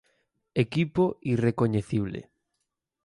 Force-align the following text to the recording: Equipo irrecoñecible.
Equipo 0.63 1.03
irrecoñecible. 1.33 2.21